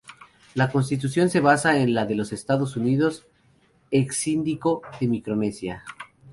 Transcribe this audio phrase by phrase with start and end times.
[0.55, 3.27] La constitución se basa en la de los Estados Unidos,
[3.91, 5.83] ex síndico de Micronesia.